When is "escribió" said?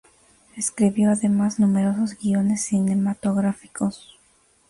0.57-1.11